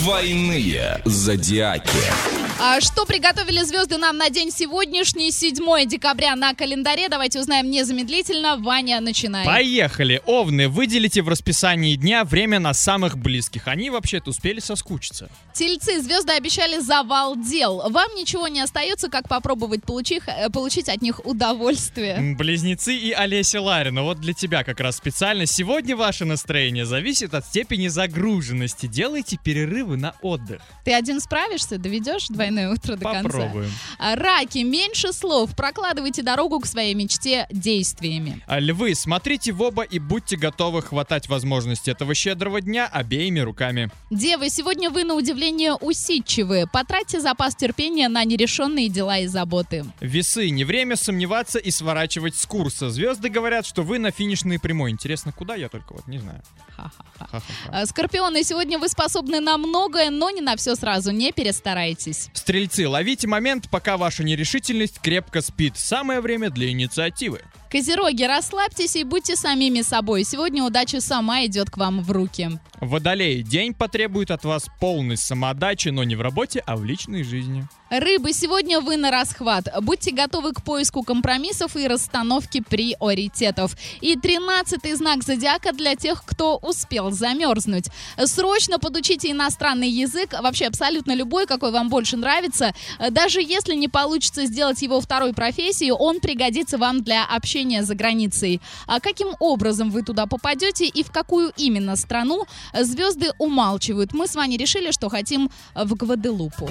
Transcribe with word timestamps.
Двойные 0.00 1.02
зодиаки. 1.04 2.41
А 2.60 2.80
что 2.80 3.06
приготовили 3.06 3.62
звезды 3.64 3.96
нам 3.96 4.16
на 4.18 4.30
день 4.30 4.50
сегодняшний, 4.52 5.32
7 5.32 5.86
декабря 5.88 6.36
на 6.36 6.54
календаре? 6.54 7.08
Давайте 7.08 7.40
узнаем 7.40 7.70
незамедлительно. 7.70 8.56
Ваня, 8.56 9.00
начинает. 9.00 9.46
Поехали! 9.46 10.22
Овны, 10.26 10.68
выделите 10.68 11.22
в 11.22 11.28
расписании 11.28 11.96
дня 11.96 12.24
время 12.24 12.60
на 12.60 12.72
самых 12.72 13.18
близких. 13.18 13.66
Они 13.66 13.90
вообще-то 13.90 14.30
успели 14.30 14.60
соскучиться. 14.60 15.28
Тельцы, 15.54 16.00
звезды 16.00 16.32
обещали 16.32 16.78
завал 16.78 17.36
дел. 17.36 17.90
Вам 17.90 18.14
ничего 18.14 18.46
не 18.48 18.60
остается, 18.60 19.08
как 19.08 19.28
попробовать 19.28 19.84
получить, 19.84 20.22
э, 20.26 20.48
получить 20.50 20.88
от 20.88 21.02
них 21.02 21.24
удовольствие. 21.26 22.36
Близнецы 22.36 22.94
и 22.94 23.12
Олеся 23.12 23.60
Ларина. 23.60 24.02
Вот 24.02 24.20
для 24.20 24.34
тебя 24.34 24.62
как 24.62 24.78
раз 24.78 24.98
специально. 24.98 25.46
Сегодня 25.46 25.96
ваше 25.96 26.24
настроение 26.24 26.86
зависит 26.86 27.34
от 27.34 27.44
степени 27.44 27.88
загруженности. 27.88 28.86
Делайте 28.86 29.36
перерывы 29.42 29.96
на 29.96 30.14
отдых. 30.22 30.62
Ты 30.84 30.94
один 30.94 31.20
справишься? 31.20 31.78
Доведешь 31.78 32.28
двойное 32.50 32.70
утро 32.70 32.96
до 32.96 33.04
конца? 33.04 33.22
Попробуем. 33.22 33.70
А, 33.98 34.16
Раки, 34.16 34.58
меньше 34.58 35.12
слов. 35.12 35.54
Прокладывайте 35.56 36.22
дорогу 36.22 36.60
к 36.60 36.66
своей 36.66 36.94
мечте 36.94 37.46
действиями. 37.50 38.42
А 38.46 38.58
львы, 38.58 38.94
смотрите 38.94 39.52
в 39.52 39.62
оба 39.62 39.82
и 39.82 39.98
будьте 39.98 40.36
готовы 40.36 40.82
хватать 40.82 41.28
возможности 41.28 41.90
этого 41.90 42.14
щедрого 42.14 42.60
дня 42.60 42.86
обеими 42.86 43.40
руками. 43.40 43.90
Девы, 44.10 44.48
сегодня 44.50 44.90
вы 44.90 45.04
на 45.04 45.14
удивление 45.14 45.74
усидчивы. 45.74 46.66
Потратьте 46.72 47.20
запас 47.20 47.54
терпения 47.54 48.08
на 48.08 48.24
нерешенные 48.24 48.88
дела 48.88 49.18
и 49.18 49.26
заботы. 49.26 49.84
Весы, 50.00 50.50
не 50.50 50.64
время 50.64 50.96
сомневаться 50.96 51.58
и 51.58 51.70
сворачивать 51.70 52.36
с 52.36 52.46
курса. 52.46 52.90
Звезды 52.90 53.28
говорят, 53.28 53.66
что 53.66 53.82
вы 53.82 53.98
на 53.98 54.10
финишной 54.10 54.58
прямой. 54.58 54.90
Интересно, 54.90 55.32
куда 55.32 55.54
я 55.54 55.68
только 55.68 55.92
вот 55.94 56.06
не 56.06 56.18
знаю. 56.18 56.42
Ха-ха-ха. 56.76 57.42
А, 57.70 57.86
Скорпионы, 57.86 58.42
сегодня 58.44 58.78
вы 58.78 58.88
способны 58.88 59.40
на 59.40 59.56
многое, 59.58 60.10
но 60.10 60.30
не 60.30 60.40
на 60.40 60.56
все 60.56 60.74
сразу. 60.74 61.12
Не 61.12 61.32
перестарайтесь. 61.32 62.28
Стрельцы, 62.32 62.88
ловите 62.88 63.26
момент, 63.26 63.68
пока 63.70 63.96
ваша 63.96 64.24
нерешительность 64.24 65.00
крепко 65.00 65.40
спит. 65.40 65.76
Самое 65.76 66.20
время 66.20 66.50
для 66.50 66.70
инициативы. 66.70 67.42
Козероги, 67.72 68.24
расслабьтесь 68.24 68.96
и 68.96 69.02
будьте 69.02 69.34
самими 69.34 69.80
собой. 69.80 70.24
Сегодня 70.24 70.62
удача 70.62 71.00
сама 71.00 71.46
идет 71.46 71.70
к 71.70 71.78
вам 71.78 72.02
в 72.02 72.10
руки. 72.10 72.50
Водолей, 72.82 73.42
день 73.42 73.72
потребует 73.72 74.30
от 74.30 74.44
вас 74.44 74.66
полной 74.78 75.16
самоотдачи, 75.16 75.88
но 75.88 76.04
не 76.04 76.14
в 76.14 76.20
работе, 76.20 76.62
а 76.66 76.76
в 76.76 76.84
личной 76.84 77.22
жизни. 77.22 77.66
Рыбы, 77.90 78.32
сегодня 78.32 78.80
вы 78.80 78.96
на 78.96 79.10
расхват. 79.10 79.68
Будьте 79.82 80.10
готовы 80.10 80.52
к 80.52 80.62
поиску 80.64 81.02
компромиссов 81.02 81.76
и 81.76 81.86
расстановке 81.86 82.62
приоритетов. 82.62 83.76
И 84.00 84.16
тринадцатый 84.16 84.94
знак 84.94 85.22
зодиака 85.22 85.72
для 85.72 85.94
тех, 85.94 86.24
кто 86.24 86.56
успел 86.56 87.10
замерзнуть. 87.10 87.86
Срочно 88.24 88.78
подучите 88.78 89.30
иностранный 89.30 89.90
язык, 89.90 90.34
вообще 90.40 90.66
абсолютно 90.66 91.14
любой, 91.14 91.46
какой 91.46 91.70
вам 91.70 91.88
больше 91.88 92.16
нравится. 92.16 92.74
Даже 93.10 93.40
если 93.40 93.74
не 93.74 93.88
получится 93.88 94.46
сделать 94.46 94.82
его 94.82 95.00
второй 95.00 95.32
профессией, 95.32 95.92
он 95.92 96.20
пригодится 96.20 96.78
вам 96.78 97.02
для 97.02 97.24
общения 97.24 97.61
за 97.82 97.94
границей. 97.94 98.60
А 98.86 99.00
каким 99.00 99.28
образом 99.38 99.90
вы 99.90 100.02
туда 100.02 100.26
попадете 100.26 100.86
и 100.86 101.02
в 101.02 101.10
какую 101.10 101.52
именно 101.56 101.96
страну, 101.96 102.46
звезды 102.78 103.32
умалчивают. 103.38 104.12
Мы 104.12 104.26
с 104.26 104.34
вами 104.34 104.54
решили, 104.54 104.90
что 104.90 105.08
хотим 105.08 105.50
в 105.74 105.94
Гваделупу. 105.94 106.70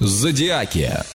Зодиаки. 0.00 0.92